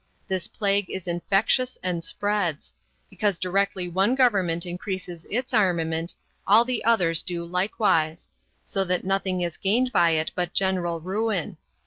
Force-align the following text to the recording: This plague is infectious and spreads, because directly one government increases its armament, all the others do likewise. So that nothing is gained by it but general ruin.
This 0.27 0.47
plague 0.47 0.89
is 0.89 1.07
infectious 1.07 1.77
and 1.83 2.03
spreads, 2.03 2.73
because 3.07 3.37
directly 3.37 3.87
one 3.87 4.15
government 4.15 4.65
increases 4.65 5.27
its 5.29 5.53
armament, 5.53 6.15
all 6.47 6.65
the 6.65 6.83
others 6.83 7.21
do 7.21 7.45
likewise. 7.45 8.27
So 8.65 8.83
that 8.85 9.03
nothing 9.03 9.41
is 9.41 9.57
gained 9.57 9.91
by 9.91 10.13
it 10.17 10.31
but 10.33 10.53
general 10.55 11.01
ruin. 11.01 11.57